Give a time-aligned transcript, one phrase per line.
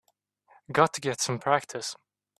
[0.71, 1.95] Got to get some practice.